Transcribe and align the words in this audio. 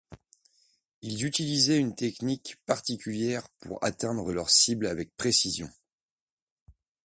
Ils 1.03 1.25
utilisaient 1.27 1.77
une 1.77 1.93
technique 1.93 2.57
particulière 2.65 3.47
pour 3.59 3.77
atteindre 3.83 4.33
leur 4.33 4.49
cible 4.49 4.87
avec 4.87 5.15
précision. 5.15 5.69